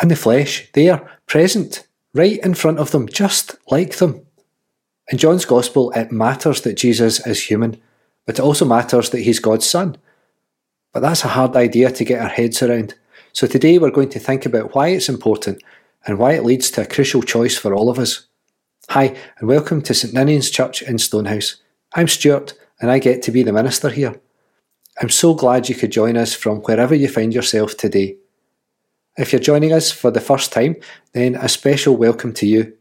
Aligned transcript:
In 0.00 0.08
the 0.08 0.16
flesh, 0.16 0.70
there, 0.74 1.10
present, 1.26 1.86
right 2.14 2.38
in 2.44 2.54
front 2.54 2.78
of 2.78 2.92
them, 2.92 3.08
just 3.08 3.56
like 3.70 3.96
them. 3.96 4.24
In 5.10 5.18
John's 5.18 5.44
Gospel, 5.44 5.90
it 5.92 6.12
matters 6.12 6.60
that 6.62 6.76
Jesus 6.76 7.26
is 7.26 7.42
human, 7.42 7.80
but 8.26 8.38
it 8.38 8.42
also 8.42 8.64
matters 8.64 9.10
that 9.10 9.20
he's 9.20 9.40
God's 9.40 9.68
Son. 9.68 9.96
But 10.92 11.00
that's 11.00 11.24
a 11.24 11.28
hard 11.28 11.56
idea 11.56 11.90
to 11.90 12.04
get 12.04 12.20
our 12.20 12.28
heads 12.28 12.62
around. 12.62 12.94
So 13.32 13.46
today 13.46 13.78
we're 13.78 13.90
going 13.90 14.10
to 14.10 14.18
think 14.18 14.46
about 14.46 14.74
why 14.74 14.88
it's 14.88 15.08
important 15.08 15.62
and 16.06 16.18
why 16.18 16.32
it 16.32 16.44
leads 16.44 16.70
to 16.72 16.82
a 16.82 16.86
crucial 16.86 17.22
choice 17.22 17.56
for 17.56 17.74
all 17.74 17.90
of 17.90 17.98
us. 17.98 18.26
Hi, 18.90 19.16
and 19.38 19.48
welcome 19.48 19.82
to 19.82 19.94
St 19.94 20.14
Ninian's 20.14 20.50
Church 20.50 20.80
in 20.82 20.98
Stonehouse. 20.98 21.56
I'm 21.94 22.08
Stuart, 22.08 22.54
and 22.80 22.90
I 22.90 23.00
get 23.00 23.22
to 23.22 23.32
be 23.32 23.42
the 23.42 23.52
minister 23.52 23.90
here. 23.90 24.20
I'm 25.00 25.10
so 25.10 25.34
glad 25.34 25.68
you 25.68 25.74
could 25.74 25.92
join 25.92 26.16
us 26.16 26.34
from 26.34 26.58
wherever 26.58 26.94
you 26.94 27.08
find 27.08 27.34
yourself 27.34 27.76
today. 27.76 28.16
If 29.18 29.32
you're 29.32 29.40
joining 29.40 29.72
us 29.72 29.90
for 29.90 30.12
the 30.12 30.20
first 30.20 30.52
time, 30.52 30.76
then 31.12 31.34
a 31.34 31.48
special 31.48 31.96
welcome 31.96 32.32
to 32.34 32.46
you. 32.46 32.72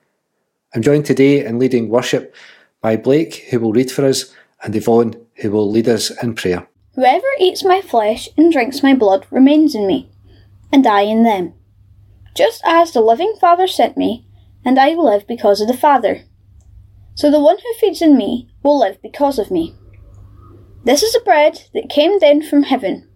I'm 0.75 0.83
joined 0.83 1.07
today 1.07 1.45
in 1.45 1.59
leading 1.59 1.89
worship 1.89 2.33
by 2.81 2.95
Blake, 2.97 3.49
who 3.51 3.59
will 3.59 3.73
read 3.73 3.91
for 3.91 4.07
us, 4.07 4.33
and 4.63 4.77
Yvonne, 4.77 5.17
who 5.35 5.51
will 5.51 5.69
lead 5.69 5.89
us 5.89 6.13
in 6.23 6.37
prayer. 6.37 6.69
Whoever 6.95 7.27
eats 7.41 7.65
my 7.65 7.83
flesh 7.83 8.29
and 8.37 8.53
drinks 8.53 8.85
my 8.85 8.95
blood 8.95 9.27
remains 9.31 9.75
in 9.75 9.89
me, 9.89 10.09
and 10.73 10.87
I 10.87 11.01
in 11.03 11.25
them. 11.25 11.55
Just 12.37 12.63
as 12.65 12.93
the 12.93 13.01
living 13.01 13.35
Father 13.41 13.67
sent 13.67 13.97
me, 13.97 14.25
and 14.65 14.79
I 14.79 14.95
will 14.95 15.07
live 15.07 15.27
because 15.27 15.61
of 15.61 15.69
the 15.69 15.77
Father. 15.77 16.23
So 17.15 17.31
the 17.31 17.41
one 17.41 17.59
who 17.59 17.75
feeds 17.79 18.03
on 18.03 18.17
me 18.17 18.49
will 18.63 18.79
live 18.79 19.01
because 19.03 19.39
of 19.39 19.51
me. 19.51 19.75
This 20.85 21.03
is 21.03 21.13
the 21.13 21.21
bread 21.21 21.65
that 21.75 21.91
came 21.91 22.19
down 22.19 22.43
from 22.43 22.65
heaven. 22.65 23.09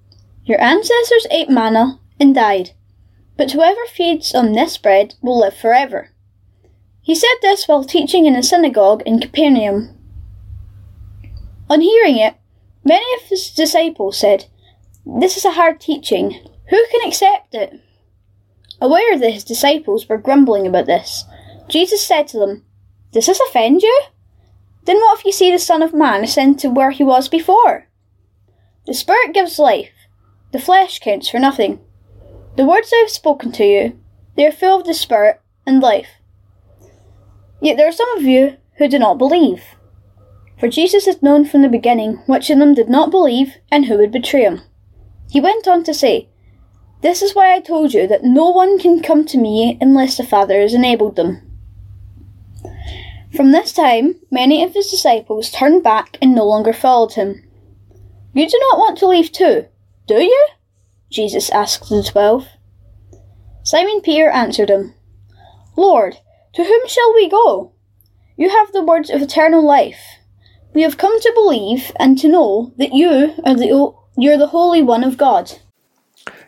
Your 0.44 0.61
ancestors 0.61 1.27
ate 1.30 1.50
manna 1.50 2.00
and 2.20 2.34
died, 2.34 2.70
but 3.36 3.52
whoever 3.52 3.84
feeds 3.86 4.34
on 4.34 4.52
this 4.52 4.78
bread 4.78 5.14
will 5.20 5.41
live 5.41 5.56
forever. 5.56 6.11
He 7.02 7.14
said 7.14 7.36
this 7.42 7.67
while 7.67 7.84
teaching 7.84 8.27
in 8.27 8.36
a 8.36 8.42
synagogue 8.42 9.02
in 9.06 9.20
Capernaum. 9.20 9.97
On 11.69 11.80
hearing 11.80 12.17
it, 12.19 12.34
many 12.84 13.06
of 13.17 13.28
his 13.28 13.50
disciples 13.50 14.19
said, 14.19 14.47
This 15.05 15.36
is 15.36 15.44
a 15.44 15.52
hard 15.52 15.80
teaching. 15.80 16.33
Who 16.69 16.84
can 16.91 17.08
accept 17.08 17.55
it? 17.55 17.80
Aware 18.80 19.19
that 19.19 19.33
his 19.33 19.44
disciples 19.44 20.08
were 20.08 20.19
grumbling 20.19 20.67
about 20.67 20.86
this, 20.86 21.24
Jesus 21.69 22.06
said 22.06 22.28
to 22.28 22.39
them, 22.39 22.64
Does 23.12 23.27
this 23.27 23.41
offend 23.41 23.83
you? 23.83 24.03
Then 24.84 24.98
what 24.98 25.19
if 25.19 25.25
you 25.25 25.33
see 25.33 25.50
the 25.50 25.59
Son 25.59 25.83
of 25.83 25.92
Man 25.92 26.23
ascend 26.23 26.61
to 26.61 26.70
where 26.70 26.92
he 26.92 27.03
was 27.03 27.28
before? 27.28 27.89
The 28.86 28.95
Spirit 28.95 29.34
gives 29.34 29.58
life, 29.58 29.91
the 30.53 30.61
flesh 30.61 31.00
counts 31.00 31.28
for 31.28 31.41
nothing. 31.41 31.81
The 32.56 32.64
words 32.64 32.92
I 32.95 32.98
have 32.98 33.11
spoken 33.11 33.50
to 33.53 33.64
you, 33.64 33.98
they 34.36 34.47
are 34.47 34.53
full 34.53 34.78
of 34.78 34.86
the 34.86 34.95
Spirit 34.95 35.41
and 35.67 35.81
life. 35.81 36.08
Yet 37.61 37.77
there 37.77 37.89
are 37.89 37.92
some 37.92 38.17
of 38.17 38.23
you 38.23 38.58
who 38.78 38.86
do 38.86 38.98
not 38.98 39.19
believe. 39.19 39.62
For 40.61 40.69
Jesus 40.69 41.06
had 41.06 41.23
known 41.23 41.45
from 41.45 41.62
the 41.62 41.69
beginning 41.69 42.23
which 42.27 42.48
of 42.48 42.58
them 42.58 42.75
did 42.75 42.89
not 42.89 43.11
believe 43.11 43.56
and 43.70 43.86
who 43.86 43.98
would 43.98 44.12
betray 44.12 44.42
him. 44.42 44.62
He 45.28 45.41
went 45.41 45.67
on 45.67 45.83
to 45.84 45.92
say, 45.92 46.28
This 47.03 47.23
is 47.23 47.34
why 47.34 47.53
I 47.53 47.61
told 47.61 47.92
you 47.92 48.06
that 48.06 48.25
no 48.25 48.51
one 48.51 48.78
can 48.78 49.03
come 49.03 49.25
to 49.27 49.39
me 49.39 49.77
unless 49.80 50.17
the 50.17 50.25
Father 50.25 50.61
has 50.61 50.73
enabled 50.73 51.17
them. 51.17 51.45
From 53.37 53.53
this 53.53 53.70
time, 53.70 54.17
many 54.31 54.65
of 54.65 54.73
his 54.73 54.91
disciples 54.91 55.51
turned 55.51 55.83
back 55.83 56.17
and 56.23 56.34
no 56.34 56.47
longer 56.47 56.73
followed 56.73 57.12
him. 57.12 57.42
You 58.33 58.48
do 58.48 58.59
not 58.59 58.79
want 58.79 58.97
to 58.98 59.09
leave 59.09 59.31
too, 59.31 59.67
do 60.06 60.15
you? 60.15 60.48
Jesus 61.11 61.51
asked 61.51 61.91
the 61.91 62.02
twelve. 62.02 62.46
Simon 63.63 64.01
Peter 64.01 64.30
answered 64.30 64.70
him, 64.70 64.95
Lord, 65.77 66.17
to 66.55 66.64
whom 66.64 66.89
shall 66.89 67.13
we 67.14 67.29
go? 67.29 67.73
You 68.39 68.48
have 68.48 68.73
the 68.73 68.85
words 68.85 69.11
of 69.11 69.20
eternal 69.20 69.63
life. 69.63 70.01
We 70.73 70.83
have 70.83 70.96
come 70.96 71.20
to 71.20 71.33
believe 71.35 71.92
and 72.01 72.19
to 72.19 72.29
know 72.29 72.73
that 72.79 72.95
you 72.95 73.35
are 73.45 73.55
the 73.55 73.95
you're 74.17 74.39
the 74.39 74.46
Holy 74.46 74.80
One 74.80 75.05
of 75.05 75.19
God. 75.19 75.52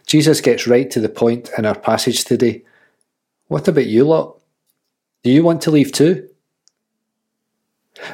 Jesus 0.06 0.40
gets 0.40 0.66
right 0.66 0.90
to 0.90 1.00
the 1.00 1.10
point 1.10 1.50
in 1.58 1.66
our 1.66 1.78
passage 1.78 2.24
today. 2.24 2.64
What 3.48 3.68
about 3.68 3.86
you 3.86 4.04
lot? 4.04 4.40
Do 5.22 5.30
you 5.30 5.42
want 5.42 5.60
to 5.62 5.70
leave 5.70 5.92
too? 5.92 6.28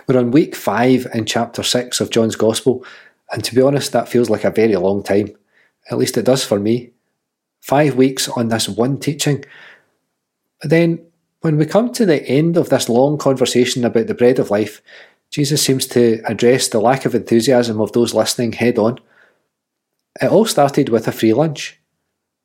We're 0.06 0.18
on 0.18 0.30
week 0.30 0.54
five 0.54 1.06
in 1.14 1.26
chapter 1.26 1.62
six 1.62 2.00
of 2.00 2.10
John's 2.10 2.36
Gospel, 2.36 2.84
and 3.32 3.42
to 3.44 3.54
be 3.54 3.62
honest, 3.62 3.92
that 3.92 4.08
feels 4.08 4.30
like 4.30 4.44
a 4.44 4.50
very 4.50 4.76
long 4.76 5.02
time. 5.02 5.34
At 5.90 5.98
least 5.98 6.16
it 6.16 6.24
does 6.24 6.44
for 6.44 6.58
me. 6.58 6.92
Five 7.60 7.96
weeks 7.96 8.28
on 8.28 8.48
this 8.48 8.68
one 8.68 8.98
teaching. 8.98 9.44
But 10.60 10.70
then, 10.70 11.04
when 11.40 11.56
we 11.56 11.66
come 11.66 11.92
to 11.92 12.06
the 12.06 12.26
end 12.26 12.56
of 12.56 12.68
this 12.68 12.88
long 12.88 13.18
conversation 13.18 13.84
about 13.84 14.06
the 14.06 14.14
bread 14.14 14.38
of 14.38 14.50
life, 14.50 14.80
Jesus 15.30 15.62
seems 15.62 15.86
to 15.88 16.22
address 16.26 16.68
the 16.68 16.80
lack 16.80 17.04
of 17.04 17.14
enthusiasm 17.14 17.80
of 17.80 17.92
those 17.92 18.14
listening 18.14 18.52
head 18.52 18.78
on. 18.78 18.98
It 20.22 20.30
all 20.30 20.44
started 20.44 20.88
with 20.88 21.08
a 21.08 21.12
free 21.12 21.34
lunch. 21.34 21.80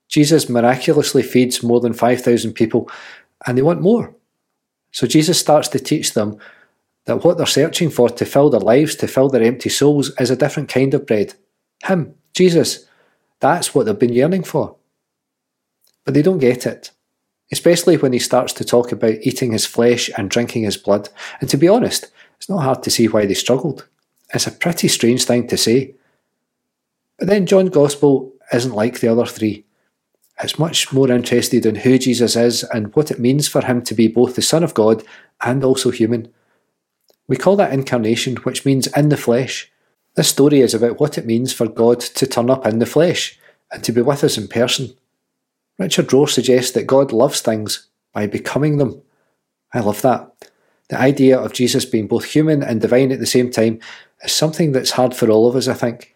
Jesus 0.08 0.50
miraculously 0.50 1.22
feeds 1.22 1.62
more 1.62 1.80
than 1.80 1.94
5,000 1.94 2.54
people, 2.54 2.90
and 3.46 3.58
they 3.58 3.62
want 3.62 3.82
more. 3.82 4.16
So 4.92 5.06
Jesus 5.06 5.40
starts 5.40 5.68
to 5.70 5.80
teach 5.80 6.14
them 6.14 6.40
that 7.10 7.24
what 7.24 7.38
they're 7.38 7.48
searching 7.48 7.90
for 7.90 8.08
to 8.08 8.24
fill 8.24 8.52
their 8.52 8.60
lives, 8.60 8.96
to 8.96 9.08
fill 9.08 9.30
their 9.30 9.42
empty 9.42 9.70
souls, 9.70 10.12
is 10.20 10.30
a 10.30 10.36
different 10.36 10.70
kind 10.70 10.94
of 10.94 11.08
bread. 11.08 11.34
Him, 11.84 12.14
Jesus. 12.34 12.86
That's 13.40 13.74
what 13.74 13.86
they've 13.86 13.98
been 13.98 14.14
yearning 14.14 14.44
for. 14.44 14.76
But 16.06 16.14
they 16.14 16.22
don't 16.22 16.38
get 16.38 16.68
it. 16.68 16.92
Especially 17.52 17.98
when 17.98 18.14
he 18.14 18.20
starts 18.20 18.54
to 18.54 18.64
talk 18.64 18.92
about 18.92 19.16
eating 19.24 19.54
his 19.54 19.66
flesh 19.66 20.12
and 20.18 20.30
drinking 20.30 20.64
his 20.64 20.78
blood. 20.78 21.10
And 21.42 21.50
to 21.50 21.58
be 21.58 21.68
honest, 21.68 22.12
it's 22.38 22.48
not 22.48 22.64
hard 22.64 22.84
to 22.84 22.92
see 22.92 23.08
why 23.08 23.26
they 23.26 23.34
struggled. 23.34 23.88
It's 24.32 24.46
a 24.46 24.52
pretty 24.52 24.88
strange 24.88 25.26
thing 25.26 25.48
to 25.48 25.58
say. 25.58 25.96
But 27.18 27.28
then 27.28 27.48
John's 27.48 27.72
Gospel 27.72 28.32
isn't 28.54 28.76
like 28.76 29.00
the 29.00 29.08
other 29.08 29.26
three. 29.26 29.66
It's 30.44 30.60
much 30.60 30.94
more 30.94 31.10
interested 31.10 31.66
in 31.66 31.76
who 31.76 31.98
Jesus 31.98 32.36
is 32.36 32.64
and 32.66 32.96
what 32.96 33.10
it 33.10 33.20
means 33.20 33.48
for 33.48 33.66
him 33.66 33.82
to 33.82 33.96
be 33.96 34.08
both 34.08 34.36
the 34.36 34.44
Son 34.44 34.64
of 34.64 34.76
God 34.76 35.04
and 35.42 35.64
also 35.64 35.90
human. 35.90 36.32
We 37.30 37.38
call 37.38 37.56
that 37.58 37.72
incarnation, 37.72 38.38
which 38.38 38.66
means 38.66 38.88
in 38.88 39.10
the 39.10 39.16
flesh. 39.16 39.72
This 40.16 40.28
story 40.28 40.62
is 40.62 40.74
about 40.74 41.00
what 41.00 41.18
it 41.18 41.28
means 41.28 41.54
for 41.54 41.68
God 41.68 42.00
to 42.02 42.26
turn 42.26 42.50
up 42.50 42.66
in 42.66 42.80
the 42.80 42.88
flesh 42.88 43.40
and 43.72 43.84
to 43.84 43.92
be 43.92 44.02
with 44.02 44.24
us 44.24 44.36
in 44.36 44.48
person. 44.48 44.90
Richard 45.78 46.08
Rohr 46.08 46.28
suggests 46.28 46.72
that 46.72 46.88
God 46.88 47.14
loves 47.14 47.40
things 47.40 47.88
by 48.14 48.26
becoming 48.26 48.80
them. 48.80 49.04
I 49.72 49.82
love 49.82 50.02
that. 50.02 50.50
The 50.90 51.00
idea 51.00 51.40
of 51.40 51.54
Jesus 51.54 51.86
being 51.86 52.08
both 52.08 52.26
human 52.26 52.64
and 52.64 52.82
divine 52.82 53.12
at 53.12 53.20
the 53.20 53.28
same 53.28 53.52
time 53.52 53.80
is 54.24 54.32
something 54.32 54.72
that's 54.72 54.92
hard 54.92 55.16
for 55.16 55.30
all 55.30 55.48
of 55.48 55.56
us, 55.56 55.68
I 55.68 55.76
think. 55.76 56.16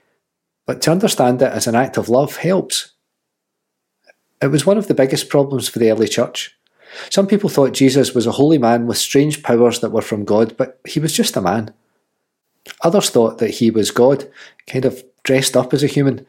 But 0.66 0.82
to 0.82 0.92
understand 0.92 1.44
it 1.44 1.54
as 1.54 1.68
an 1.68 1.76
act 1.76 1.96
of 1.96 2.10
love 2.10 2.38
helps. 2.38 2.94
It 4.42 4.48
was 4.48 4.66
one 4.66 4.80
of 4.80 4.88
the 4.88 4.96
biggest 4.96 5.30
problems 5.30 5.70
for 5.70 5.78
the 5.78 5.92
early 5.92 6.08
church. 6.08 6.58
Some 7.10 7.28
people 7.28 7.50
thought 7.50 7.74
Jesus 7.74 8.14
was 8.14 8.28
a 8.28 8.32
holy 8.32 8.58
man 8.58 8.88
with 8.88 8.98
strange 8.98 9.44
powers 9.44 9.80
that 9.80 9.92
were 9.92 10.02
from 10.02 10.26
God, 10.26 10.56
but 10.58 10.80
he 10.88 11.00
was 11.00 11.14
just 11.14 11.36
a 11.36 11.42
man. 11.42 11.74
Others 12.82 13.10
thought 13.10 13.38
that 13.40 13.52
he 13.52 13.72
was 13.72 13.92
God, 13.92 14.30
kind 14.68 14.86
of 14.86 15.04
dressed 15.24 15.58
up 15.58 15.74
as 15.74 15.84
a 15.84 15.88
human, 15.88 16.26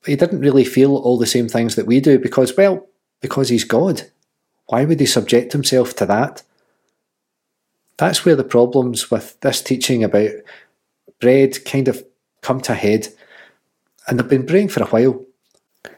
but 0.00 0.08
he 0.08 0.16
didn't 0.16 0.40
really 0.40 0.64
feel 0.64 0.96
all 0.96 1.18
the 1.18 1.26
same 1.26 1.48
things 1.48 1.76
that 1.76 1.86
we 1.86 2.00
do 2.00 2.18
because, 2.18 2.56
well, 2.56 2.86
because 3.20 3.48
he's 3.48 3.64
God. 3.64 4.10
Why 4.66 4.84
would 4.84 5.00
he 5.00 5.06
subject 5.06 5.52
himself 5.52 5.94
to 5.96 6.06
that? 6.06 6.42
That's 7.96 8.24
where 8.24 8.36
the 8.36 8.44
problems 8.44 9.10
with 9.10 9.38
this 9.40 9.60
teaching 9.60 10.02
about 10.02 10.30
bread 11.20 11.64
kind 11.64 11.88
of 11.88 12.04
come 12.40 12.60
to 12.62 12.74
head, 12.74 13.08
and 14.06 14.18
they've 14.18 14.28
been 14.28 14.46
praying 14.46 14.68
for 14.68 14.82
a 14.82 14.86
while. 14.86 15.24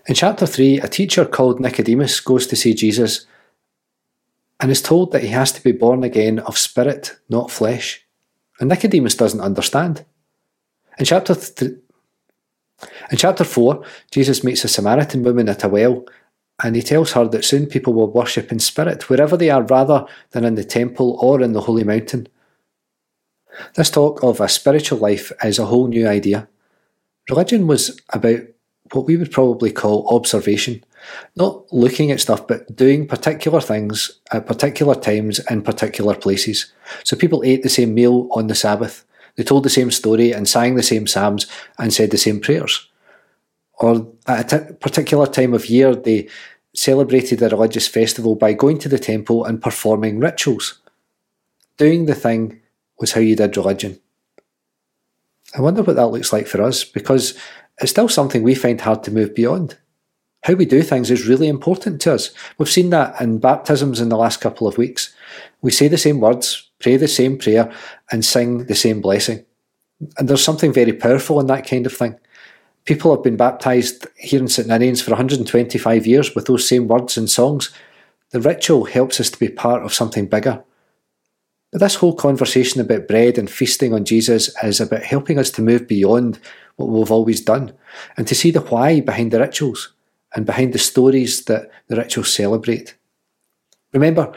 In 0.07 0.15
chapter 0.15 0.47
3, 0.47 0.81
a 0.81 0.89
teacher 0.89 1.25
called 1.25 1.61
Nicodemus 1.61 2.19
goes 2.21 2.47
to 2.49 2.57
see 2.57 2.75
Jesus 2.75 3.27
and 4.63 4.71
is 4.71 4.81
told 4.81 5.11
that 5.11 5.23
he 5.23 5.29
has 5.29 5.51
to 5.53 5.63
be 5.63 5.73
born 5.73 6.05
again 6.05 6.39
of 6.39 6.57
spirit, 6.57 7.17
not 7.29 7.51
flesh. 7.51 8.07
And 8.61 8.71
Nicodemus 8.71 9.17
doesn't 9.17 9.41
understand. 9.41 10.05
In 10.99 11.05
chapter 11.05 11.35
th- 11.35 11.73
in 13.11 13.17
chapter 13.17 13.45
4, 13.45 13.85
Jesus 14.13 14.45
meets 14.45 14.65
a 14.65 14.69
Samaritan 14.69 15.25
woman 15.25 15.49
at 15.49 15.65
a 15.65 15.69
well, 15.69 16.05
and 16.63 16.77
he 16.77 16.83
tells 16.83 17.13
her 17.13 17.27
that 17.29 17.45
soon 17.45 17.67
people 17.67 17.93
will 17.93 18.11
worship 18.11 18.53
in 18.53 18.61
spirit 18.61 19.09
wherever 19.09 19.37
they 19.37 19.51
are 19.51 19.63
rather 19.63 20.07
than 20.31 20.45
in 20.45 20.55
the 20.55 20.65
temple 20.65 21.19
or 21.21 21.43
in 21.43 21.53
the 21.53 21.63
holy 21.63 21.85
mountain. 21.85 22.29
This 23.75 23.91
talk 23.91 24.23
of 24.23 24.41
a 24.41 24.49
spiritual 24.49 24.99
life 24.99 25.33
is 25.43 25.59
a 25.59 25.67
whole 25.67 25.89
new 25.89 26.07
idea. 26.07 26.49
Religion 27.29 27.67
was 27.67 28.01
about 28.11 28.41
what 28.93 29.07
we 29.07 29.17
would 29.17 29.33
probably 29.33 29.73
call 29.73 30.09
observation, 30.15 30.85
Not 31.37 31.73
looking 31.73 32.11
at 32.11 32.21
stuff, 32.21 32.47
but 32.47 32.75
doing 32.75 33.07
particular 33.07 33.61
things 33.61 34.21
at 34.33 34.47
particular 34.47 34.95
times 34.95 35.41
in 35.51 35.63
particular 35.63 36.15
places. 36.15 36.73
So 37.05 37.17
people 37.17 37.43
ate 37.45 37.63
the 37.63 37.69
same 37.69 37.95
meal 37.95 38.29
on 38.33 38.47
the 38.47 38.55
Sabbath. 38.55 39.05
They 39.37 39.43
told 39.43 39.65
the 39.65 39.71
same 39.71 39.91
story 39.91 40.33
and 40.33 40.49
sang 40.49 40.75
the 40.75 40.83
same 40.83 41.07
psalms 41.07 41.47
and 41.79 41.93
said 41.93 42.11
the 42.11 42.19
same 42.19 42.41
prayers. 42.41 42.89
Or 43.75 44.07
at 44.27 44.53
a 44.53 44.59
t- 44.59 44.75
particular 44.75 45.27
time 45.27 45.55
of 45.55 45.67
year, 45.67 45.95
they 45.95 46.29
celebrated 46.75 47.43
a 47.43 47.49
religious 47.49 47.89
festival 47.89 48.35
by 48.35 48.53
going 48.53 48.79
to 48.79 48.89
the 48.89 48.99
temple 48.99 49.45
and 49.45 49.63
performing 49.63 50.21
rituals. 50.21 50.81
Doing 51.77 52.07
the 52.07 52.15
thing 52.15 52.61
was 52.99 53.13
how 53.13 53.21
you 53.21 53.37
did 53.37 53.57
religion. 53.57 53.99
I 55.55 55.61
wonder 55.61 55.83
what 55.83 55.97
that 55.97 56.09
looks 56.09 56.33
like 56.33 56.47
for 56.47 56.63
us 56.63 56.85
because 56.85 57.35
it's 57.81 57.91
still 57.91 58.09
something 58.09 58.43
we 58.43 58.55
find 58.55 58.81
hard 58.81 59.03
to 59.05 59.11
move 59.11 59.35
beyond. 59.35 59.77
How 60.43 60.55
we 60.55 60.65
do 60.65 60.83
things 60.83 61.11
is 61.11 61.29
really 61.29 61.47
important 61.47 62.01
to 62.03 62.15
us. 62.15 62.31
We've 62.59 62.69
seen 62.69 62.91
that 62.91 63.21
in 63.21 63.39
baptisms 63.39 64.01
in 64.01 64.09
the 64.09 64.17
last 64.17 64.41
couple 64.41 64.67
of 64.67 64.77
weeks. 64.77 65.15
We 65.61 65.71
say 65.71 65.87
the 65.87 65.97
same 65.97 66.21
words, 66.21 66.69
pray 66.81 66.97
the 66.97 67.07
same 67.07 67.39
prayer, 67.39 67.73
and 68.11 68.25
sing 68.25 68.67
the 68.67 68.75
same 68.75 69.01
blessing. 69.01 69.45
And 70.19 70.29
there's 70.29 70.43
something 70.43 70.73
very 70.73 70.93
powerful 70.93 71.39
in 71.39 71.47
that 71.47 71.67
kind 71.69 71.87
of 71.87 71.93
thing. 71.93 72.19
People 72.85 73.15
have 73.15 73.23
been 73.23 73.37
baptised 73.37 74.09
here 74.17 74.41
in 74.41 74.49
St 74.49 74.67
Ninians 74.67 75.01
for 75.01 75.13
125 75.13 76.07
years 76.09 76.35
with 76.35 76.47
those 76.47 76.69
same 76.69 76.89
words 76.89 77.17
and 77.17 77.31
songs. 77.31 77.71
The 78.31 78.41
ritual 78.41 78.87
helps 78.87 79.21
us 79.21 79.31
to 79.31 79.39
be 79.39 79.49
part 79.49 79.85
of 79.85 79.95
something 79.95 80.27
bigger. 80.27 80.65
But 81.71 81.83
this 81.83 81.95
whole 81.95 82.17
conversation 82.17 82.81
about 82.81 83.07
bread 83.07 83.39
and 83.39 83.49
feasting 83.49 83.95
on 83.95 84.05
Jesus 84.05 84.53
is 84.65 84.81
about 84.81 85.05
helping 85.05 85.39
us 85.39 85.53
to 85.53 85.63
move 85.63 85.87
beyond 85.87 86.41
what 86.75 86.89
we've 86.89 87.13
always 87.13 87.41
done 87.41 87.73
and 88.17 88.27
to 88.27 88.35
see 88.35 88.51
the 88.51 88.61
why 88.61 89.01
behind 89.01 89.31
the 89.31 89.39
rituals 89.39 89.93
and 90.35 90.47
behind 90.47 90.73
the 90.73 90.79
stories 90.79 91.45
that 91.45 91.71
the 91.89 91.97
rituals 91.97 92.33
celebrate. 92.33 92.97
Remember, 93.93 94.33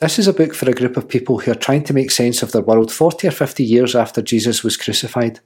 this 0.00 0.18
is 0.18 0.26
a 0.26 0.32
book 0.32 0.54
for 0.54 0.68
a 0.68 0.74
group 0.74 0.96
of 0.96 1.08
people 1.08 1.38
who 1.38 1.50
are 1.50 1.56
trying 1.56 1.84
to 1.84 1.94
make 1.94 2.10
sense 2.10 2.42
of 2.42 2.52
their 2.52 2.62
world 2.62 2.90
40 2.90 3.28
or 3.28 3.30
50 3.30 3.62
years 3.62 3.94
after 3.94 4.22
Jesus 4.22 4.64
was 4.64 4.76
crucified. 4.76 5.40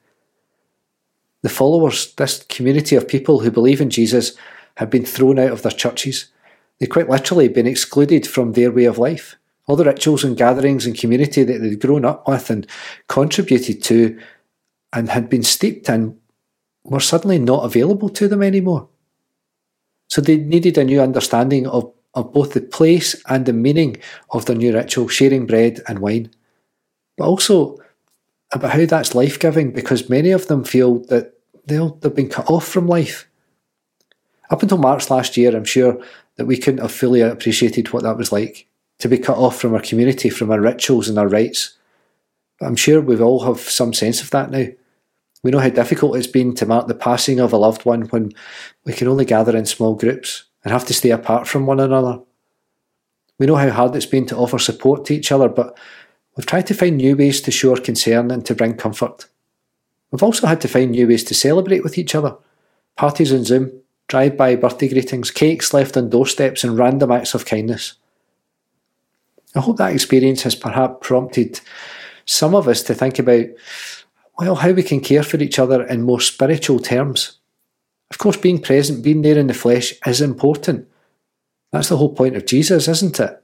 The 1.43 1.49
followers, 1.49 2.15
this 2.15 2.45
community 2.49 2.97
of 2.97 3.07
people 3.07 3.41
who 3.41 3.51
believe 3.51 3.81
in 3.81 3.91
Jesus, 3.91 4.37
have 4.77 4.91
been 4.91 5.05
thrown 5.05 5.39
out 5.39 5.53
of 5.53 5.63
their 5.63 5.73
churches. 5.73 6.31
They've 6.79 6.89
quite 6.89 7.09
literally 7.09 7.49
been 7.49 7.67
excluded 7.67 8.27
from 8.27 8.53
their 8.53 8.71
way 8.71 8.85
of 8.85 8.99
life. 8.99 9.37
All 9.67 9.77
the 9.77 9.85
rituals 9.85 10.25
and 10.25 10.37
gatherings 10.37 10.87
and 10.87 10.99
community 10.99 11.45
that 11.45 11.59
they'd 11.59 11.81
grown 11.81 12.05
up 12.05 12.27
with 12.27 12.49
and 12.49 12.67
contributed 13.09 13.83
to 13.85 14.19
and 14.93 15.11
had 15.11 15.29
been 15.29 15.43
steeped 15.43 15.89
in 15.89 16.19
were 16.85 17.01
suddenly 17.01 17.39
not 17.39 17.65
available 17.65 18.09
to 18.09 18.29
them 18.29 18.43
anymore. 18.43 18.89
So 20.19 20.23
they 20.23 20.37
needed 20.37 20.77
a 20.77 20.83
new 20.83 21.01
understanding 21.01 21.69
of, 21.69 21.93
of 22.15 22.33
both 22.33 22.53
the 22.53 22.61
place 22.61 23.15
and 23.29 23.47
the 23.47 23.53
meaning 23.53 23.99
of 24.33 24.47
their 24.47 24.57
new 24.57 24.75
ritual, 24.75 25.07
sharing 25.07 25.47
bread 25.47 25.81
and 25.87 26.01
wine. 26.01 26.33
But 27.17 27.29
also 27.29 27.79
about 28.51 28.73
how 28.73 28.85
that's 28.85 29.15
life 29.15 29.39
giving 29.39 29.71
because 29.71 30.11
many 30.11 30.33
of 30.33 30.49
them 30.49 30.65
feel 30.65 31.05
that 31.05 31.35
they've 31.67 32.15
been 32.17 32.31
cut 32.31 32.51
off 32.51 32.67
from 32.67 32.89
life. 32.89 33.29
Up 34.51 34.61
until 34.61 34.79
March 34.79 35.09
last 35.09 35.37
year, 35.37 35.57
I'm 35.57 35.65
sure 35.65 36.03
that 36.35 36.47
we 36.47 36.57
couldn't 36.57 36.83
have 36.83 36.91
fully 36.91 37.21
appreciated 37.21 37.93
what 37.93 38.03
that 38.03 38.17
was 38.17 38.33
like 38.33 38.67
to 38.99 39.09
be 39.09 39.19
cut 39.19 39.39
off 39.39 39.61
from 39.61 39.73
our 39.73 39.81
community, 39.81 40.31
from 40.31 40.51
our 40.51 40.61
rituals 40.61 41.09
and 41.09 41.17
our 41.17 41.29
rites. 41.29 41.79
But 42.59 42.67
I'm 42.67 42.75
sure 42.75 43.01
we've 43.01 43.23
all 43.23 43.45
have 43.45 43.61
some 43.61 43.95
sense 43.95 44.21
of 44.21 44.31
that 44.31 44.51
now. 44.51 44.67
We 45.43 45.51
know 45.51 45.61
how 45.61 45.69
difficult 45.69 46.17
it's 46.17 46.27
been 46.27 46.55
to 46.57 46.67
mark 46.67 46.89
the 46.89 46.95
passing 46.95 47.39
of 47.39 47.53
a 47.53 47.57
loved 47.57 47.85
one 47.85 48.03
when 48.03 48.33
we 48.85 48.93
can 48.93 49.09
only 49.09 49.25
gather 49.25 49.57
in 49.57 49.67
small 49.67 49.95
groups 49.95 50.45
and 50.65 50.73
have 50.73 50.85
to 50.87 50.95
stay 50.95 51.11
apart 51.11 51.47
from 51.47 51.67
one 51.67 51.81
another. 51.81 52.21
We 53.39 53.47
know 53.47 53.57
how 53.57 53.71
hard 53.71 53.95
it's 53.95 54.07
been 54.07 54.27
to 54.27 54.37
offer 54.37 54.59
support 54.59 55.05
to 55.07 55.15
each 55.15 55.31
other, 55.31 55.49
but 55.49 55.79
we've 56.37 56.47
tried 56.47 56.67
to 56.67 56.75
find 56.75 56.97
new 56.97 57.17
ways 57.17 57.41
to 57.43 57.53
show 57.53 57.71
our 57.71 57.81
concern 57.81 58.31
and 58.33 58.45
to 58.47 58.55
bring 58.55 58.75
comfort. 58.75 59.27
We've 60.11 60.23
also 60.23 60.47
had 60.47 60.61
to 60.63 60.69
find 60.69 60.91
new 60.91 61.07
ways 61.07 61.23
to 61.25 61.35
celebrate 61.35 61.85
with 61.85 61.99
each 61.99 62.15
other. 62.17 62.37
Parties 62.97 63.33
on 63.33 63.45
Zoom, 63.45 63.71
drive-by 64.09 64.57
birthday 64.57 64.89
greetings, 64.89 65.31
cakes 65.31 65.73
left 65.73 65.97
on 65.97 66.11
doorsteps 66.11 66.65
and 66.65 66.77
random 66.77 67.13
acts 67.13 67.35
of 67.35 67.47
kindness. 67.47 67.95
I 69.55 69.61
hope 69.61 69.77
that 69.77 69.93
experience 69.93 70.43
has 70.43 70.55
perhaps 70.55 71.07
prompted 71.07 71.61
some 72.27 72.55
of 72.55 72.67
us 72.67 72.83
to 72.83 72.95
think 72.95 73.19
about 73.19 73.47
well, 74.39 74.55
how 74.55 74.71
we 74.71 74.85
can 74.85 75.01
care 75.01 75.25
for 75.25 75.39
each 75.39 75.59
other 75.59 75.83
in 75.83 76.03
more 76.03 76.21
spiritual 76.21 76.79
terms. 76.79 77.39
Of 78.11 78.19
course, 78.19 78.37
being 78.37 78.63
present, 78.63 79.03
being 79.03 79.23
there 79.23 79.37
in 79.37 79.49
the 79.49 79.55
flesh 79.55 79.95
is 80.07 80.21
important. 80.21 80.89
That's 81.73 81.89
the 81.89 81.97
whole 81.97 82.15
point 82.15 82.37
of 82.37 82.47
Jesus, 82.47 82.87
isn't 82.89 83.19
it? 83.21 83.43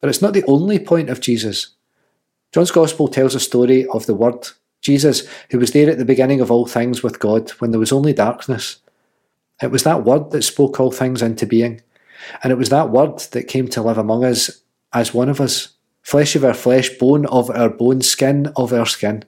But 0.00 0.08
it's 0.08 0.22
not 0.22 0.32
the 0.32 0.44
only 0.48 0.78
point 0.78 1.10
of 1.10 1.20
Jesus. 1.20 1.74
John's 2.50 2.70
Gospel 2.70 3.08
tells 3.08 3.34
a 3.34 3.40
story 3.40 3.86
of 3.86 4.06
the 4.06 4.14
Word, 4.14 4.48
Jesus, 4.80 5.28
who 5.50 5.58
was 5.58 5.70
there 5.72 5.88
at 5.90 5.98
the 5.98 6.04
beginning 6.04 6.40
of 6.40 6.50
all 6.50 6.66
things 6.66 7.02
with 7.02 7.20
God 7.20 7.50
when 7.60 7.70
there 7.70 7.78
was 7.78 7.92
only 7.92 8.12
darkness. 8.12 8.78
It 9.62 9.70
was 9.70 9.84
that 9.84 10.04
Word 10.04 10.30
that 10.30 10.42
spoke 10.42 10.80
all 10.80 10.90
things 10.90 11.22
into 11.22 11.46
being, 11.46 11.82
and 12.42 12.50
it 12.50 12.58
was 12.58 12.70
that 12.70 12.90
Word 12.90 13.18
that 13.30 13.48
came 13.48 13.68
to 13.68 13.82
live 13.82 13.98
among 13.98 14.24
us 14.24 14.62
as 14.92 15.14
one 15.14 15.28
of 15.28 15.40
us, 15.40 15.68
flesh 16.02 16.34
of 16.34 16.44
our 16.44 16.54
flesh, 16.54 16.88
bone 16.98 17.26
of 17.26 17.48
our 17.50 17.68
bone, 17.68 18.00
skin 18.00 18.52
of 18.56 18.72
our 18.72 18.86
skin. 18.86 19.24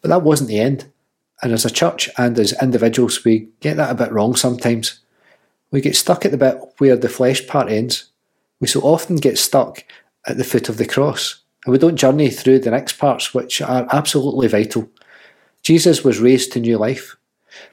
But 0.00 0.08
that 0.08 0.22
wasn't 0.22 0.48
the 0.48 0.60
end. 0.60 0.86
And 1.42 1.52
as 1.52 1.64
a 1.64 1.70
church 1.70 2.10
and 2.18 2.38
as 2.38 2.60
individuals, 2.60 3.24
we 3.24 3.48
get 3.60 3.76
that 3.76 3.90
a 3.90 3.94
bit 3.94 4.12
wrong 4.12 4.36
sometimes. 4.36 5.00
We 5.70 5.80
get 5.80 5.96
stuck 5.96 6.24
at 6.24 6.32
the 6.32 6.36
bit 6.36 6.58
where 6.78 6.96
the 6.96 7.08
flesh 7.08 7.46
part 7.46 7.70
ends. 7.70 8.10
We 8.60 8.66
so 8.66 8.80
often 8.80 9.16
get 9.16 9.38
stuck 9.38 9.84
at 10.26 10.36
the 10.36 10.44
foot 10.44 10.68
of 10.68 10.76
the 10.76 10.86
cross, 10.86 11.40
and 11.64 11.72
we 11.72 11.78
don't 11.78 11.96
journey 11.96 12.28
through 12.28 12.58
the 12.58 12.70
next 12.70 12.98
parts, 12.98 13.32
which 13.32 13.62
are 13.62 13.88
absolutely 13.90 14.48
vital. 14.48 14.88
Jesus 15.62 16.04
was 16.04 16.20
raised 16.20 16.52
to 16.52 16.60
new 16.60 16.76
life, 16.76 17.16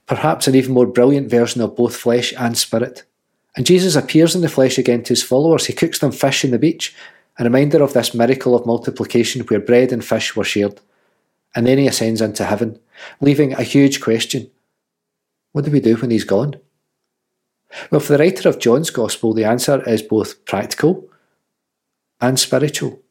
perhaps 0.06 0.48
an 0.48 0.56
even 0.56 0.74
more 0.74 0.86
brilliant 0.86 1.30
version 1.30 1.62
of 1.62 1.76
both 1.76 1.96
flesh 1.96 2.34
and 2.38 2.58
spirit. 2.58 3.04
And 3.58 3.66
Jesus 3.66 3.96
appears 3.96 4.36
in 4.36 4.42
the 4.42 4.50
flesh 4.50 4.78
again 4.78 5.04
to 5.04 5.10
his 5.10 5.24
followers. 5.24 5.66
He 5.66 5.74
cooks 5.74 6.00
them 6.00 6.12
fish 6.12 6.46
on 6.46 6.52
the 6.52 6.60
beach, 6.60 6.96
a 7.40 7.44
reminder 7.44 7.84
of 7.84 7.94
this 7.94 8.14
miracle 8.14 8.56
of 8.56 8.66
multiplication 8.66 9.42
where 9.42 9.60
bread 9.60 9.92
and 9.92 10.06
fish 10.06 10.36
were 10.36 10.44
shared 10.44 10.80
and 11.58 11.66
then 11.66 11.80
he 11.80 11.88
ascends 11.88 12.22
into 12.22 12.46
heaven, 12.46 12.80
leaving 13.20 13.54
a 13.54 13.64
huge 13.64 14.00
question 14.00 14.52
What 15.54 15.66
do 15.66 15.72
we 15.72 15.80
do 15.80 15.96
when 15.96 16.12
he's 16.12 16.24
gone? 16.24 16.60
Well, 17.90 18.00
for 18.00 18.14
the 18.14 18.20
writer 18.20 18.48
of 18.48 18.60
John's 18.60 18.92
Gospel, 18.92 19.34
the 19.34 19.44
answer 19.44 19.82
is 19.90 20.04
both 20.04 20.46
practical 20.46 21.10
and 22.22 22.40
spiritual. 22.40 23.02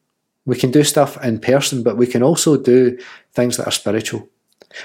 We 0.45 0.55
can 0.55 0.71
do 0.71 0.85
stuff 0.85 1.21
in 1.21 1.39
person, 1.39 1.83
but 1.83 1.97
we 1.97 2.07
can 2.07 2.23
also 2.23 2.55
do 2.55 2.97
things 3.33 3.57
that 3.57 3.67
are 3.67 3.71
spiritual. 3.71 4.29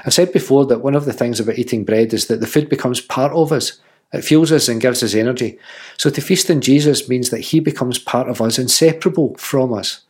I 0.04 0.10
said 0.10 0.32
before 0.32 0.66
that 0.66 0.82
one 0.82 0.96
of 0.96 1.04
the 1.04 1.12
things 1.12 1.38
about 1.38 1.56
eating 1.56 1.84
bread 1.84 2.12
is 2.12 2.26
that 2.26 2.40
the 2.40 2.48
food 2.48 2.68
becomes 2.68 3.00
part 3.00 3.32
of 3.32 3.52
us. 3.52 3.80
It 4.12 4.24
fuels 4.24 4.50
us 4.50 4.68
and 4.68 4.80
gives 4.80 5.04
us 5.04 5.14
energy. 5.14 5.56
So 5.98 6.10
to 6.10 6.20
feast 6.20 6.50
on 6.50 6.62
Jesus 6.62 7.08
means 7.08 7.30
that 7.30 7.40
he 7.40 7.60
becomes 7.60 8.00
part 8.00 8.28
of 8.28 8.40
us, 8.42 8.58
inseparable 8.58 9.36
from 9.36 9.72
us. 9.72 10.00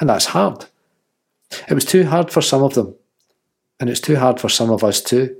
And 0.00 0.10
that's 0.10 0.26
hard. 0.26 0.66
It 1.68 1.74
was 1.74 1.84
too 1.84 2.04
hard 2.06 2.30
for 2.30 2.42
some 2.42 2.62
of 2.62 2.74
them, 2.74 2.94
and 3.80 3.90
it's 3.90 4.00
too 4.00 4.16
hard 4.16 4.40
for 4.40 4.48
some 4.48 4.70
of 4.70 4.84
us 4.84 5.00
too. 5.02 5.36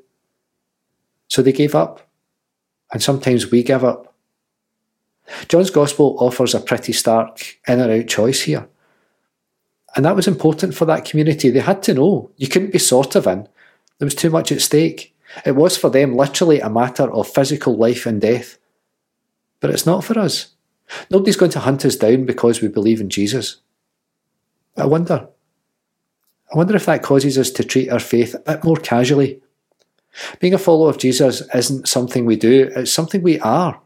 So 1.28 1.42
they 1.42 1.52
gave 1.52 1.74
up, 1.74 2.08
and 2.92 3.02
sometimes 3.02 3.50
we 3.50 3.62
give 3.62 3.84
up. 3.84 4.14
John's 5.48 5.70
Gospel 5.70 6.16
offers 6.18 6.54
a 6.54 6.60
pretty 6.60 6.92
stark 6.92 7.58
in 7.66 7.80
or 7.80 7.90
out 7.90 8.06
choice 8.06 8.42
here. 8.42 8.68
And 9.96 10.04
that 10.04 10.16
was 10.16 10.26
important 10.26 10.74
for 10.74 10.84
that 10.86 11.04
community. 11.04 11.50
They 11.50 11.60
had 11.60 11.82
to 11.84 11.94
know. 11.94 12.30
You 12.36 12.48
couldn't 12.48 12.72
be 12.72 12.78
sort 12.78 13.14
of 13.14 13.26
in. 13.26 13.48
There 13.98 14.06
was 14.06 14.14
too 14.14 14.30
much 14.30 14.50
at 14.50 14.60
stake. 14.60 15.14
It 15.46 15.52
was 15.52 15.76
for 15.76 15.88
them 15.88 16.16
literally 16.16 16.60
a 16.60 16.68
matter 16.68 17.10
of 17.10 17.28
physical 17.28 17.76
life 17.76 18.04
and 18.06 18.20
death. 18.20 18.58
But 19.60 19.70
it's 19.70 19.86
not 19.86 20.04
for 20.04 20.18
us. 20.18 20.48
Nobody's 21.10 21.36
going 21.36 21.52
to 21.52 21.60
hunt 21.60 21.84
us 21.84 21.96
down 21.96 22.26
because 22.26 22.60
we 22.60 22.68
believe 22.68 23.00
in 23.00 23.08
Jesus. 23.08 23.56
I 24.76 24.86
wonder, 24.86 25.28
I 26.54 26.56
wonder 26.56 26.76
if 26.76 26.86
that 26.86 27.02
causes 27.02 27.36
us 27.36 27.50
to 27.50 27.64
treat 27.64 27.90
our 27.90 27.98
faith 27.98 28.34
a 28.34 28.38
bit 28.38 28.64
more 28.64 28.76
casually. 28.76 29.42
Being 30.38 30.54
a 30.54 30.58
follower 30.58 30.88
of 30.88 30.98
Jesus 30.98 31.42
isn't 31.52 31.88
something 31.88 32.24
we 32.24 32.36
do, 32.36 32.70
it's 32.76 32.92
something 32.92 33.22
we 33.22 33.40
are. 33.40 33.80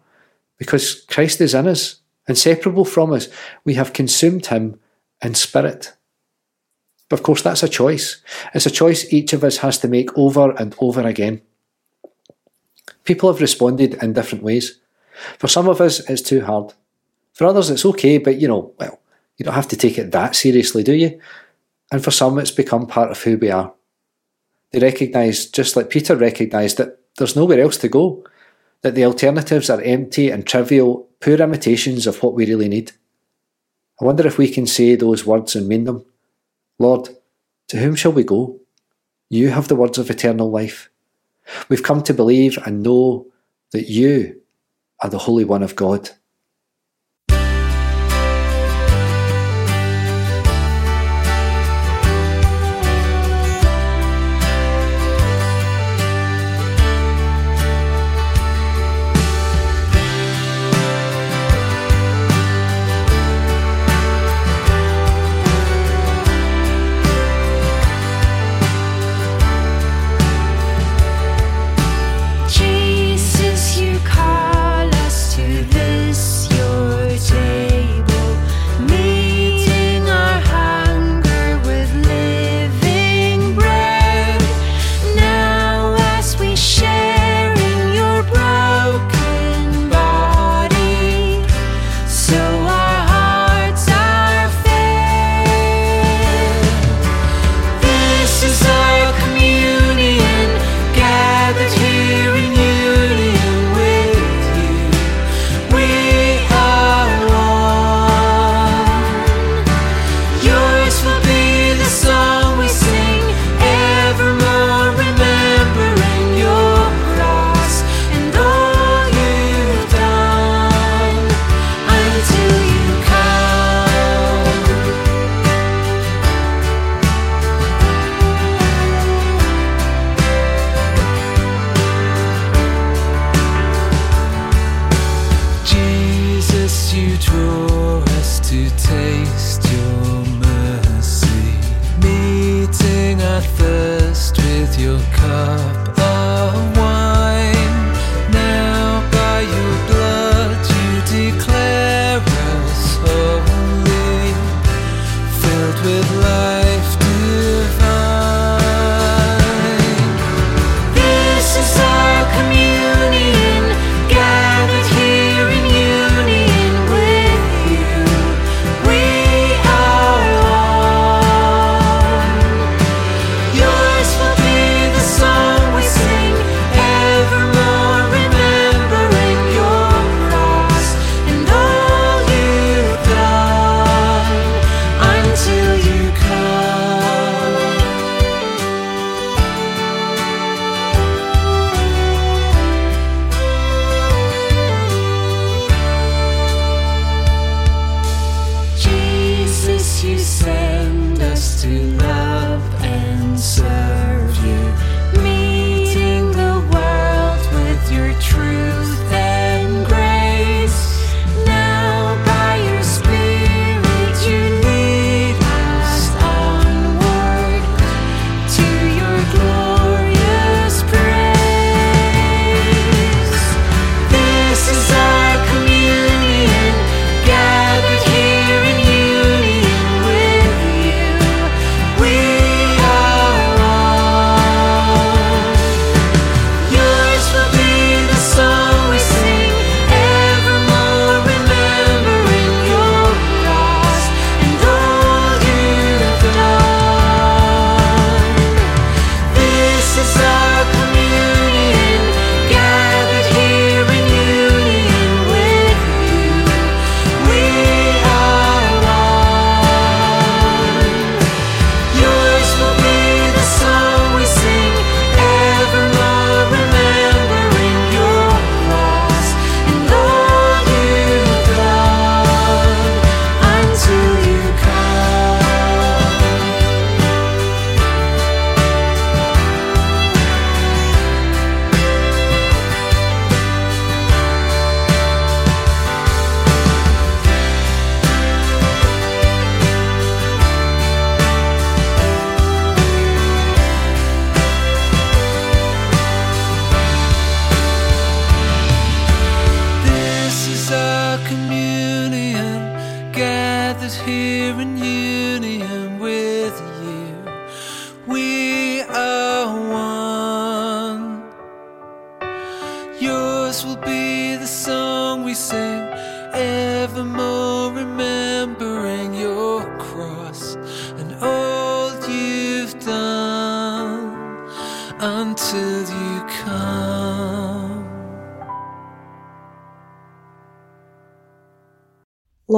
Because 0.58 1.00
Christ 1.06 1.40
is 1.40 1.54
in 1.54 1.66
us, 1.66 2.00
inseparable 2.28 2.84
from 2.84 3.12
us. 3.12 3.28
We 3.64 3.74
have 3.74 3.94
consumed 3.94 4.44
him 4.46 4.78
in 5.22 5.34
spirit. 5.34 5.94
But 7.08 7.20
of 7.20 7.22
course, 7.22 7.40
that's 7.40 7.62
a 7.62 7.70
choice. 7.70 8.20
It's 8.52 8.66
a 8.66 8.70
choice 8.70 9.10
each 9.10 9.32
of 9.32 9.44
us 9.44 9.58
has 9.58 9.78
to 9.78 9.88
make 9.88 10.16
over 10.18 10.50
and 10.50 10.74
over 10.78 11.00
again. 11.06 11.40
People 13.04 13.32
have 13.32 13.40
responded 13.40 13.94
in 14.02 14.12
different 14.12 14.44
ways. 14.44 14.78
For 15.38 15.48
some 15.48 15.68
of 15.70 15.80
us, 15.80 16.00
it's 16.10 16.20
too 16.20 16.44
hard. 16.44 16.74
For 17.32 17.46
others, 17.46 17.70
it's 17.70 17.86
okay, 17.86 18.18
but 18.18 18.38
you 18.38 18.46
know, 18.46 18.74
well, 18.78 19.00
you 19.38 19.44
don't 19.46 19.54
have 19.54 19.68
to 19.68 19.76
take 19.76 19.96
it 19.96 20.10
that 20.10 20.36
seriously, 20.36 20.82
do 20.82 20.92
you? 20.92 21.18
And 21.90 22.04
for 22.04 22.10
some, 22.10 22.38
it's 22.38 22.50
become 22.50 22.86
part 22.86 23.10
of 23.10 23.22
who 23.22 23.38
we 23.38 23.50
are. 23.50 23.72
They 24.72 24.80
recognise, 24.80 25.46
just 25.46 25.76
like 25.76 25.90
Peter 25.90 26.14
recognised, 26.16 26.76
that 26.78 26.98
there's 27.16 27.36
nowhere 27.36 27.60
else 27.60 27.78
to 27.78 27.88
go. 27.88 28.24
that 28.82 28.94
the 28.94 29.04
alternatives 29.04 29.70
are 29.70 29.80
empty 29.82 30.30
and 30.30 30.46
trivial, 30.46 31.08
poor 31.20 31.40
imitations 31.40 32.06
of 32.06 32.22
what 32.22 32.34
we 32.34 32.46
really 32.46 32.68
need. 32.68 32.92
I 34.00 34.04
wonder 34.04 34.26
if 34.26 34.38
we 34.38 34.48
can 34.48 34.66
say 34.66 34.94
those 34.94 35.26
words 35.26 35.56
and 35.56 35.66
mean 35.66 35.84
them. 35.84 36.04
Lord, 36.78 37.08
to 37.68 37.78
whom 37.78 37.96
shall 37.96 38.12
we 38.12 38.22
go? 38.22 38.60
You 39.28 39.48
have 39.50 39.68
the 39.68 39.76
words 39.76 39.98
of 39.98 40.10
eternal 40.10 40.50
life. 40.50 40.90
We've 41.68 41.82
come 41.82 42.02
to 42.04 42.14
believe 42.14 42.58
and 42.64 42.82
know 42.82 43.26
that 43.72 43.88
you 43.88 44.40
are 45.00 45.10
the 45.10 45.18
Holy 45.18 45.44
One 45.44 45.62
of 45.62 45.74
God. 45.74 46.10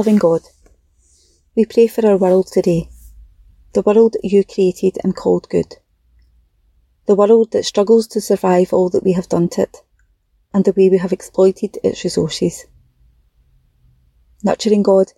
Loving 0.00 0.16
God, 0.16 0.40
we 1.54 1.66
pray 1.66 1.87
for 1.87 2.07
our 2.07 2.16
world 2.16 2.47
today, 2.47 2.88
the 3.75 3.83
world 3.83 4.16
you 4.23 4.42
created 4.42 4.97
and 5.04 5.14
called 5.14 5.47
good, 5.50 5.76
the 7.07 7.14
world 7.14 7.52
that 7.52 7.66
struggles 7.66 8.07
to 8.07 8.19
survive 8.19 8.73
all 8.73 8.88
that 8.88 9.04
we 9.04 9.12
have 9.12 9.28
done 9.28 9.47
to 9.47 9.61
it, 9.61 9.76
and 10.54 10.64
the 10.64 10.73
way 10.73 10.88
we 10.88 10.97
have 10.97 11.12
exploited 11.12 11.76
its 11.85 12.02
resources. 12.02 12.64
Nurturing 14.42 14.83
God, 14.83 15.12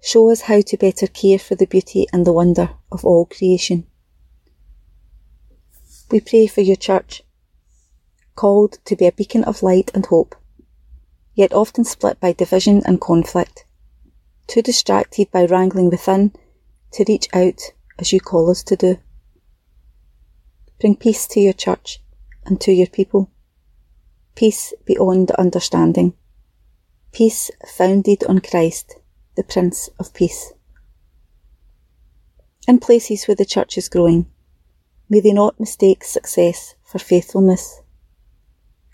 show 0.00 0.30
us 0.30 0.42
how 0.42 0.60
to 0.60 0.76
better 0.76 1.08
care 1.08 1.40
for 1.40 1.56
the 1.56 1.66
beauty 1.66 2.06
and 2.12 2.24
the 2.24 2.32
wonder 2.32 2.70
of 2.92 3.04
all 3.04 3.26
creation. 3.26 3.84
We 6.08 6.20
pray 6.20 6.46
for 6.46 6.60
your 6.60 6.76
church, 6.76 7.24
called 8.36 8.78
to 8.84 8.94
be 8.94 9.08
a 9.08 9.12
beacon 9.12 9.42
of 9.42 9.64
light 9.64 9.90
and 9.92 10.06
hope, 10.06 10.36
yet 11.34 11.52
often 11.52 11.84
split 11.84 12.20
by 12.20 12.32
division 12.32 12.82
and 12.86 13.00
conflict, 13.00 13.64
too 14.46 14.62
distracted 14.62 15.30
by 15.30 15.44
wrangling 15.44 15.90
within 15.90 16.32
to 16.92 17.04
reach 17.06 17.28
out 17.32 17.60
as 17.98 18.12
you 18.12 18.20
call 18.20 18.50
us 18.50 18.62
to 18.64 18.76
do. 18.76 18.98
Bring 20.80 20.96
peace 20.96 21.26
to 21.28 21.40
your 21.40 21.52
church 21.52 22.00
and 22.44 22.60
to 22.62 22.72
your 22.72 22.86
people. 22.86 23.30
Peace 24.34 24.72
beyond 24.86 25.30
understanding. 25.32 26.14
Peace 27.12 27.50
founded 27.66 28.24
on 28.24 28.40
Christ, 28.40 28.96
the 29.36 29.44
Prince 29.44 29.90
of 29.98 30.14
Peace. 30.14 30.52
In 32.66 32.78
places 32.78 33.24
where 33.24 33.34
the 33.34 33.44
church 33.44 33.76
is 33.76 33.88
growing, 33.88 34.26
may 35.08 35.20
they 35.20 35.32
not 35.32 35.60
mistake 35.60 36.04
success 36.04 36.74
for 36.82 36.98
faithfulness. 36.98 37.82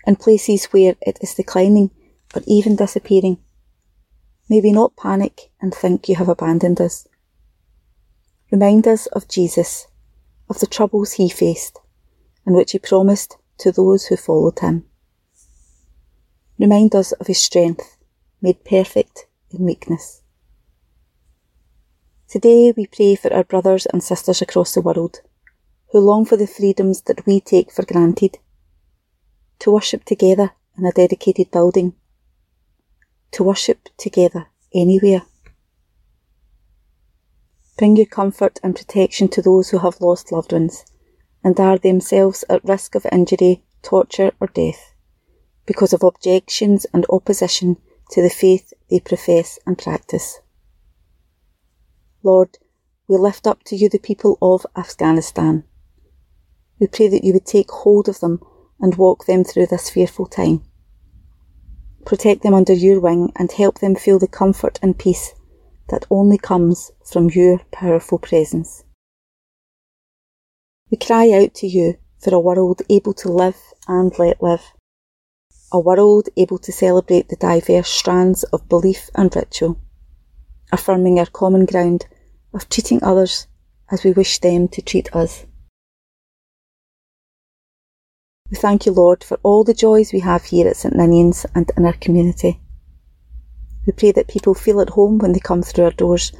In 0.05 0.15
places 0.15 0.65
where 0.65 0.95
it 1.01 1.19
is 1.21 1.35
declining 1.35 1.91
or 2.35 2.41
even 2.47 2.75
disappearing, 2.75 3.37
may 4.49 4.61
we 4.61 4.71
not 4.71 4.95
panic 4.95 5.51
and 5.61 5.73
think 5.73 6.07
you 6.07 6.15
have 6.15 6.29
abandoned 6.29 6.79
us. 6.79 7.07
Remind 8.51 8.87
us 8.87 9.07
of 9.07 9.27
Jesus, 9.27 9.87
of 10.49 10.59
the 10.59 10.67
troubles 10.67 11.13
he 11.13 11.29
faced, 11.29 11.79
and 12.45 12.55
which 12.55 12.71
he 12.71 12.79
promised 12.79 13.37
to 13.59 13.71
those 13.71 14.05
who 14.05 14.15
followed 14.15 14.59
him. 14.59 14.85
Remind 16.57 16.95
us 16.95 17.11
of 17.13 17.27
his 17.27 17.39
strength, 17.39 17.97
made 18.41 18.63
perfect 18.63 19.27
in 19.51 19.65
weakness. 19.65 20.21
Today 22.27 22.73
we 22.75 22.87
pray 22.87 23.15
for 23.15 23.33
our 23.33 23.43
brothers 23.43 23.85
and 23.85 24.03
sisters 24.03 24.41
across 24.41 24.73
the 24.73 24.81
world 24.81 25.21
who 25.91 25.99
long 25.99 26.25
for 26.25 26.37
the 26.37 26.47
freedoms 26.47 27.01
that 27.03 27.25
we 27.25 27.39
take 27.39 27.71
for 27.71 27.85
granted, 27.85 28.37
to 29.59 29.71
worship 29.71 30.03
together 30.03 30.51
in 30.77 30.85
a 30.85 30.91
dedicated 30.91 31.49
building, 31.51 31.93
to 33.31 33.43
worship 33.43 33.89
together 33.97 34.47
anywhere. 34.73 35.23
Bring 37.77 37.95
your 37.95 38.07
comfort 38.07 38.59
and 38.63 38.75
protection 38.75 39.27
to 39.29 39.41
those 39.41 39.69
who 39.69 39.79
have 39.79 40.01
lost 40.01 40.31
loved 40.31 40.51
ones 40.51 40.85
and 41.43 41.59
are 41.59 41.77
themselves 41.77 42.43
at 42.49 42.63
risk 42.63 42.95
of 42.95 43.05
injury, 43.11 43.63
torture, 43.83 44.31
or 44.39 44.47
death 44.47 44.93
because 45.67 45.93
of 45.93 46.01
objections 46.01 46.87
and 46.93 47.05
opposition 47.09 47.77
to 48.09 48.21
the 48.21 48.29
faith 48.29 48.73
they 48.89 48.99
profess 48.99 49.59
and 49.67 49.77
practice. 49.77 50.39
Lord, 52.23 52.57
we 53.07 53.17
lift 53.17 53.45
up 53.45 53.63
to 53.65 53.75
you 53.75 53.89
the 53.89 53.99
people 53.99 54.37
of 54.41 54.65
Afghanistan. 54.75 55.65
We 56.79 56.87
pray 56.87 57.09
that 57.09 57.23
you 57.23 57.33
would 57.33 57.45
take 57.45 57.69
hold 57.69 58.07
of 58.07 58.21
them 58.21 58.41
and 58.79 58.95
walk 58.95 59.25
them 59.25 59.43
through 59.43 59.67
this 59.67 59.89
fearful 59.89 60.25
time. 60.25 60.63
Protect 62.07 62.41
them 62.41 62.53
under 62.53 62.71
your 62.71 63.01
wing 63.01 63.33
and 63.35 63.51
help 63.51 63.79
them 63.79 63.93
feel 63.93 64.17
the 64.17 64.29
comfort 64.29 64.79
and 64.81 64.97
peace 64.97 65.33
that 65.89 66.05
only 66.09 66.37
comes 66.37 66.89
from 67.03 67.29
your 67.29 67.59
powerful 67.69 68.17
presence. 68.17 68.85
We 70.89 70.95
cry 70.95 71.31
out 71.31 71.53
to 71.55 71.67
you 71.67 71.97
for 72.23 72.33
a 72.33 72.39
world 72.39 72.81
able 72.89 73.13
to 73.15 73.29
live 73.29 73.57
and 73.89 74.17
let 74.17 74.41
live. 74.41 74.63
A 75.73 75.81
world 75.81 76.29
able 76.37 76.59
to 76.59 76.71
celebrate 76.71 77.27
the 77.27 77.35
diverse 77.35 77.89
strands 77.89 78.45
of 78.45 78.69
belief 78.69 79.09
and 79.13 79.35
ritual, 79.35 79.77
affirming 80.71 81.19
our 81.19 81.25
common 81.25 81.65
ground 81.65 82.05
of 82.53 82.69
treating 82.69 83.03
others 83.03 83.47
as 83.91 84.05
we 84.05 84.13
wish 84.13 84.39
them 84.39 84.69
to 84.69 84.81
treat 84.81 85.13
us. 85.13 85.45
We 88.49 88.57
thank 88.57 88.85
you, 88.85 88.93
Lord, 88.93 89.23
for 89.23 89.39
all 89.43 89.63
the 89.63 89.73
joys 89.73 90.13
we 90.13 90.21
have 90.21 90.45
here 90.45 90.67
at 90.67 90.77
St 90.77 90.95
Ninian's 90.95 91.45
and 91.53 91.69
in 91.75 91.85
our 91.85 91.93
community. 91.93 92.61
We 93.85 93.91
pray 93.91 94.13
that 94.13 94.29
people 94.29 94.53
feel 94.53 94.79
at 94.79 94.91
home 94.91 95.17
when 95.17 95.33
they 95.33 95.39
come 95.39 95.61
through 95.61 95.85
our 95.85 95.91
doors, 95.91 96.31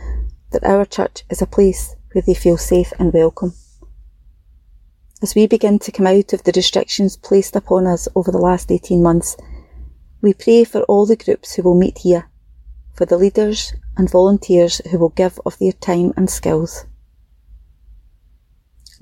that 0.52 0.64
our 0.64 0.86
church 0.86 1.24
is 1.30 1.42
a 1.42 1.48
place 1.48 1.96
where 2.14 2.22
they 2.26 2.34
feel 2.34 2.58
safe 2.58 2.94
and 2.98 3.12
welcome. 3.14 3.54
As 5.22 5.36
we 5.36 5.48
begin 5.48 5.80
to 5.80 5.92
come 5.92 6.08
out 6.08 6.32
of 6.32 6.44
the 6.44 6.54
restrictions 6.56 7.18
placed 7.18 7.56
upon 7.56 7.88
us 7.88 8.08
over 8.16 8.32
the 8.32 8.38
last 8.38 8.72
18 8.72 9.04
months, 9.04 9.36
we 10.22 10.34
pray 10.34 10.64
for 10.64 10.84
all 10.84 11.06
the 11.06 11.16
groups 11.16 11.56
who 11.56 11.64
will 11.64 11.78
meet 11.78 11.98
here, 12.00 12.30
for 12.94 13.06
the 13.06 13.18
leaders 13.18 13.74
and 13.98 14.10
volunteers 14.10 14.80
who 14.90 14.98
will 14.98 15.10
give 15.10 15.40
of 15.46 15.58
their 15.60 15.74
time 15.74 16.14
and 16.16 16.30
skills. 16.30 16.86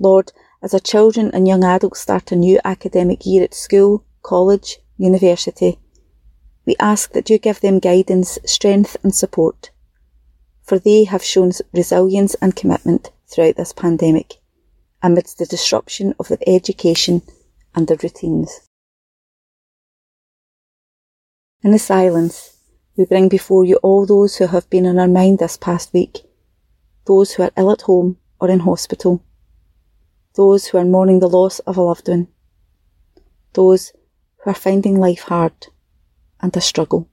Lord, 0.00 0.32
as 0.66 0.74
our 0.74 0.80
children 0.80 1.30
and 1.32 1.46
young 1.46 1.62
adults 1.62 2.00
start 2.00 2.32
a 2.32 2.34
new 2.34 2.58
academic 2.64 3.24
year 3.24 3.44
at 3.44 3.54
school, 3.54 4.04
college, 4.24 4.78
university, 4.98 5.78
we 6.66 6.74
ask 6.80 7.12
that 7.12 7.30
you 7.30 7.38
give 7.38 7.60
them 7.60 7.78
guidance, 7.78 8.36
strength, 8.44 8.96
and 9.04 9.14
support, 9.14 9.70
for 10.64 10.80
they 10.80 11.04
have 11.04 11.22
shown 11.22 11.52
resilience 11.72 12.34
and 12.42 12.56
commitment 12.56 13.12
throughout 13.28 13.54
this 13.54 13.72
pandemic, 13.72 14.38
amidst 15.04 15.38
the 15.38 15.46
disruption 15.46 16.12
of 16.18 16.26
their 16.26 16.38
education 16.48 17.22
and 17.76 17.86
their 17.86 17.98
routines. 18.02 18.68
In 21.62 21.70
the 21.70 21.78
silence, 21.78 22.58
we 22.96 23.04
bring 23.04 23.28
before 23.28 23.64
you 23.64 23.76
all 23.84 24.04
those 24.04 24.34
who 24.34 24.48
have 24.48 24.68
been 24.68 24.86
on 24.86 24.98
our 24.98 25.06
mind 25.06 25.38
this 25.38 25.56
past 25.56 25.92
week, 25.92 26.24
those 27.06 27.34
who 27.34 27.44
are 27.44 27.52
ill 27.56 27.70
at 27.70 27.82
home 27.82 28.16
or 28.40 28.50
in 28.50 28.58
hospital, 28.58 29.22
those 30.36 30.66
who 30.66 30.78
are 30.78 30.84
mourning 30.84 31.18
the 31.18 31.28
loss 31.28 31.58
of 31.60 31.78
a 31.78 31.82
loved 31.82 32.08
one, 32.08 32.28
those 33.54 33.92
who 34.36 34.50
are 34.50 34.54
finding 34.54 35.00
life 35.00 35.22
hard 35.22 35.68
and 36.40 36.54
a 36.54 36.60
struggle. 36.60 37.08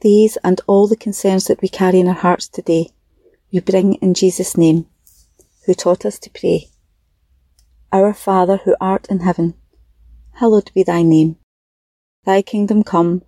These 0.00 0.38
and 0.42 0.62
all 0.66 0.88
the 0.88 0.96
concerns 0.96 1.44
that 1.48 1.60
we 1.60 1.68
carry 1.68 2.00
in 2.00 2.08
our 2.08 2.14
hearts 2.14 2.48
today, 2.48 2.88
we 3.52 3.60
bring 3.60 3.96
in 3.96 4.14
Jesus' 4.14 4.56
name, 4.56 4.86
who 5.66 5.74
taught 5.74 6.06
us 6.06 6.18
to 6.20 6.30
pray. 6.30 6.68
Our 7.92 8.14
Father 8.14 8.58
who 8.58 8.76
art 8.80 9.08
in 9.08 9.20
heaven, 9.20 9.54
hallowed 10.34 10.70
be 10.74 10.84
thy 10.84 11.02
name. 11.02 11.36
Thy 12.24 12.40
kingdom 12.40 12.84
come, 12.84 13.22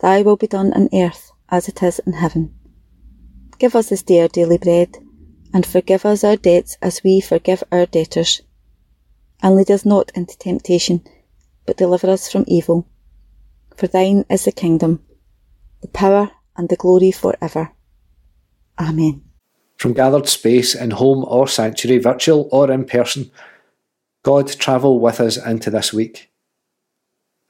thy 0.00 0.22
will 0.22 0.36
be 0.36 0.46
done 0.46 0.72
on 0.72 0.88
earth 0.94 1.32
as 1.48 1.68
it 1.68 1.82
is 1.82 1.98
in 2.06 2.12
heaven. 2.12 2.54
Give 3.58 3.74
us 3.74 3.88
this 3.88 4.02
day 4.02 4.20
our 4.20 4.28
daily 4.28 4.58
bread, 4.58 4.98
and 5.52 5.66
forgive 5.66 6.06
us 6.06 6.22
our 6.22 6.36
debts 6.36 6.76
as 6.80 7.02
we 7.02 7.20
forgive 7.20 7.64
our 7.72 7.86
debtors. 7.86 8.40
And 9.42 9.56
lead 9.56 9.70
us 9.72 9.84
not 9.84 10.12
into 10.14 10.38
temptation, 10.38 11.02
but 11.66 11.76
deliver 11.76 12.08
us 12.08 12.30
from 12.30 12.44
evil. 12.46 12.86
For 13.76 13.88
thine 13.88 14.24
is 14.30 14.44
the 14.44 14.52
kingdom, 14.52 15.02
the 15.82 15.88
power, 15.88 16.30
and 16.56 16.68
the 16.68 16.76
glory 16.76 17.10
for 17.10 17.34
ever. 17.40 17.72
Amen. 18.78 19.22
From 19.76 19.92
gathered 19.92 20.28
space 20.28 20.76
in 20.76 20.92
home 20.92 21.24
or 21.26 21.48
sanctuary, 21.48 21.98
virtual 21.98 22.48
or 22.52 22.70
in 22.70 22.84
person, 22.84 23.32
God, 24.24 24.48
travel 24.48 24.98
with 24.98 25.20
us 25.20 25.36
into 25.36 25.70
this 25.70 25.92
week. 25.92 26.30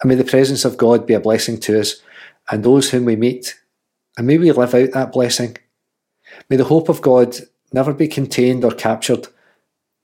And 0.03 0.09
may 0.09 0.17
the 0.17 0.25
presence 0.25 0.65
of 0.65 0.77
God 0.77 1.07
be 1.07 1.15
a 1.15 1.21
blessing 1.21 1.59
to 1.61 1.81
us 1.81 2.03
and 2.51 2.63
those 2.63 2.91
whom 2.91 3.07
we 3.07 3.17
meet, 3.17 3.59
and 4.19 4.27
may 4.27 4.37
we 4.37 4.53
live 4.53 4.75
out 4.75 4.91
that 4.93 5.13
blessing. 5.13 5.57
May 6.51 6.57
the 6.57 6.65
hope 6.65 6.89
of 6.89 7.01
God 7.01 7.37
never 7.73 7.95
be 7.95 8.09
contained 8.09 8.65
or 8.65 8.73
captured, 8.73 9.29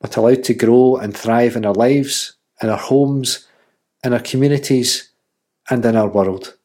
but 0.00 0.16
allowed 0.16 0.44
to 0.44 0.54
grow 0.54 0.96
and 0.96 1.14
thrive 1.14 1.56
in 1.56 1.66
our 1.66 1.74
lives, 1.74 2.34
in 2.62 2.70
our 2.70 2.78
homes, 2.78 3.46
in 4.02 4.12
our 4.14 4.20
communities, 4.20 5.10
and 5.68 5.84
in 5.84 5.96
our 5.96 6.08
world. 6.08 6.56